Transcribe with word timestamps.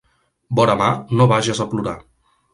Vora 0.59 0.75
mar 0.79 0.87
no 1.21 1.29
vages 1.33 1.63
a 1.67 1.69
plorar. 1.75 1.97